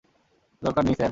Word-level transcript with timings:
দরকার 0.61 0.83
নেই, 0.85 0.93
স্যার। 0.93 0.99